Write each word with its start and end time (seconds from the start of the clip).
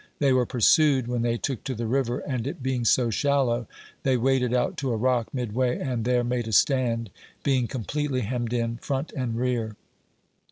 They 0.17 0.33
were 0.33 0.47
pursued, 0.47 1.07
when 1.07 1.21
they 1.21 1.37
took 1.37 1.63
to 1.65 1.75
the 1.75 1.85
river, 1.85 2.21
and 2.25 2.47
it 2.47 2.63
being 2.63 2.85
so 2.85 3.11
shallow, 3.11 3.67
they 4.01 4.17
waded 4.17 4.51
out 4.51 4.75
to 4.77 4.89
a 4.91 4.97
rock, 4.97 5.31
mid 5.31 5.53
way, 5.53 5.77
and, 5.77 6.05
there 6.05 6.23
made 6.23 6.47
a 6.47 6.51
stand, 6.53 7.11
being 7.43 7.67
completely 7.67 8.21
hemmed 8.21 8.51
in, 8.51 8.77
front 8.77 9.11
and 9.11 9.37
rear. 9.37 9.75